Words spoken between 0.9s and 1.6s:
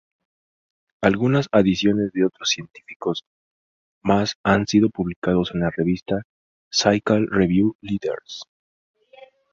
Algunas